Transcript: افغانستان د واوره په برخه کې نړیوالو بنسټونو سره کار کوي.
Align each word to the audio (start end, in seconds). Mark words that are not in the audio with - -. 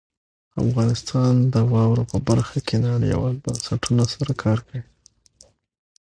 افغانستان 0.63 1.33
د 1.53 1.55
واوره 1.73 2.03
په 2.11 2.17
برخه 2.29 2.57
کې 2.67 2.77
نړیوالو 2.89 3.41
بنسټونو 3.45 4.03
سره 4.13 4.31
کار 4.43 4.57
کوي. 4.67 4.83